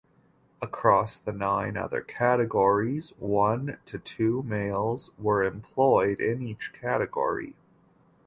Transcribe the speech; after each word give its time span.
Across 0.63 1.19
the 1.19 1.31
nine 1.31 1.77
other 1.77 2.01
categories, 2.01 3.13
one 3.19 3.77
to 3.85 3.99
two 3.99 4.41
males 4.41 5.11
were 5.19 5.43
employed 5.43 6.19
in 6.19 6.41
each 6.41 6.73
category. 6.73 7.53